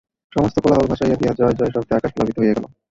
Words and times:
সমস্ত 0.33 0.55
কোলাহল 0.63 0.85
ভাসাইয়া 0.91 1.17
দিয়া 1.19 1.31
জয় 1.39 1.55
জয় 1.59 1.71
শব্দে 1.75 1.93
আকাশ 1.97 2.11
প্লাবিত 2.15 2.35
হইয়া 2.39 2.55
গেল। 2.57 2.65